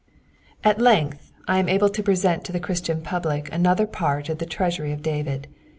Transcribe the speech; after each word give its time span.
At 0.63 0.81
length 0.81 1.31
I 1.47 1.59
am 1.59 1.69
able 1.69 1.87
to 1.89 2.01
present 2.01 2.43
to 2.45 2.51
the 2.51 2.59
Christian 2.59 3.03
public 3.03 3.53
another 3.53 3.85
part 3.85 4.29
of 4.29 4.39
The 4.39 4.47
Treasury 4.47 4.91
of 4.91 5.03
David." 5.03 5.47